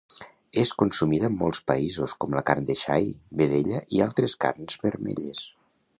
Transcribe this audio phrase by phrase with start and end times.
[0.61, 3.07] És consumida en molts països com la carn de xai,
[3.43, 5.45] vedella i altres carns vermelles.